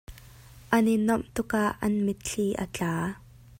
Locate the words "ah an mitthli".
1.63-2.47